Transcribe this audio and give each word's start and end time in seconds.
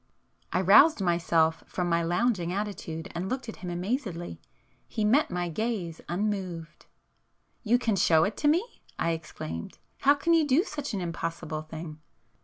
I 0.51 0.61
roused 0.61 0.99
myself 0.99 1.63
from 1.67 1.87
my 1.87 2.01
lounging 2.01 2.51
attitude 2.51 3.11
and 3.13 3.29
looked 3.29 3.47
at 3.49 3.57
him 3.57 3.69
amazedly. 3.69 4.41
He 4.87 5.05
met 5.05 5.29
my 5.29 5.47
gaze 5.47 6.01
unmoved. 6.09 6.87
"You 7.61 7.77
can 7.77 7.95
show 7.95 8.23
it 8.23 8.35
to 8.37 8.47
me!" 8.47 8.81
I 8.97 9.11
exclaimed—"How 9.11 10.15
can 10.15 10.33
you 10.33 10.47
do 10.47 10.63
such 10.63 10.95
an 10.95 11.01
impossible 11.01 11.61
thing?" 11.61 11.99